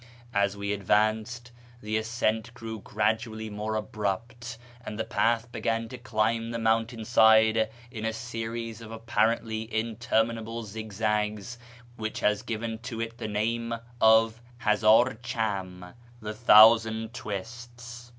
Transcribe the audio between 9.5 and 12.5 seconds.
interminable zigzags which has